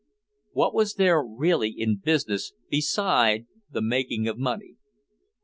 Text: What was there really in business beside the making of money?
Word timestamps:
What 0.53 0.73
was 0.73 0.95
there 0.95 1.21
really 1.23 1.69
in 1.69 1.97
business 1.97 2.53
beside 2.71 3.45
the 3.69 3.83
making 3.83 4.27
of 4.27 4.35
money? 4.39 4.77